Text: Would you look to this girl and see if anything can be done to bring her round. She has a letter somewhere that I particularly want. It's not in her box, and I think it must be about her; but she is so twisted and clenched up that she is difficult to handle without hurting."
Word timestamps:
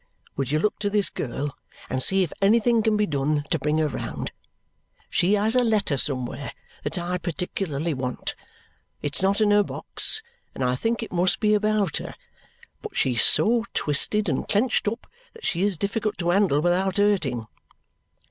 Would 0.35 0.49
you 0.51 0.57
look 0.57 0.79
to 0.79 0.89
this 0.89 1.11
girl 1.11 1.55
and 1.87 2.01
see 2.01 2.23
if 2.23 2.33
anything 2.41 2.81
can 2.81 2.97
be 2.97 3.05
done 3.05 3.43
to 3.51 3.59
bring 3.59 3.77
her 3.77 3.87
round. 3.87 4.31
She 5.11 5.35
has 5.35 5.55
a 5.55 5.63
letter 5.63 5.95
somewhere 5.95 6.53
that 6.83 6.97
I 6.97 7.19
particularly 7.19 7.93
want. 7.93 8.33
It's 9.03 9.21
not 9.21 9.41
in 9.41 9.51
her 9.51 9.61
box, 9.61 10.23
and 10.55 10.63
I 10.63 10.73
think 10.73 11.03
it 11.03 11.11
must 11.11 11.39
be 11.39 11.53
about 11.53 11.97
her; 11.97 12.15
but 12.81 12.97
she 12.97 13.11
is 13.13 13.21
so 13.21 13.63
twisted 13.75 14.27
and 14.27 14.47
clenched 14.47 14.87
up 14.87 15.05
that 15.35 15.45
she 15.45 15.61
is 15.61 15.77
difficult 15.77 16.17
to 16.17 16.31
handle 16.31 16.61
without 16.61 16.97
hurting." 16.97 17.45